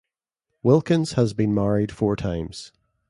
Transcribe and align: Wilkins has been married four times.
Wilkins 0.63 1.11
has 1.11 1.35
been 1.35 1.53
married 1.53 1.91
four 1.91 2.15
times. 2.15 2.71